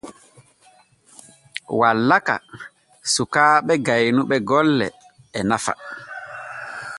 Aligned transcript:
Wallaka 1.79 2.35
suukaaɓe 3.13 3.73
gaynuɓe 3.87 4.35
golle 4.49 4.87
e 5.37 5.39
nafa. 5.49 5.73